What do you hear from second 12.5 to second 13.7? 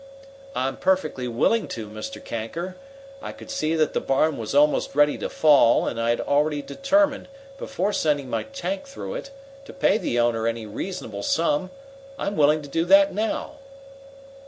to do that now."